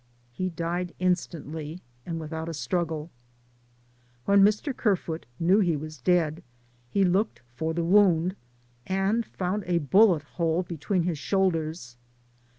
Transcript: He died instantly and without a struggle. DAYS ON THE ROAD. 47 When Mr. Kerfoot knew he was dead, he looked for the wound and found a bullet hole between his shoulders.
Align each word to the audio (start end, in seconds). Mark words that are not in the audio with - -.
He 0.31 0.49
died 0.49 0.95
instantly 0.97 1.79
and 2.07 2.19
without 2.19 2.49
a 2.49 2.55
struggle. 2.55 3.03
DAYS 3.05 3.09
ON 3.09 3.11
THE 3.11 4.31
ROAD. 4.31 4.43
47 4.43 4.43
When 4.43 4.51
Mr. 4.51 4.75
Kerfoot 4.77 5.25
knew 5.39 5.59
he 5.59 5.75
was 5.75 5.99
dead, 6.01 6.43
he 6.89 7.03
looked 7.05 7.43
for 7.53 7.75
the 7.75 7.83
wound 7.85 8.35
and 8.87 9.23
found 9.23 9.63
a 9.67 9.77
bullet 9.77 10.23
hole 10.23 10.63
between 10.63 11.03
his 11.03 11.19
shoulders. 11.19 11.97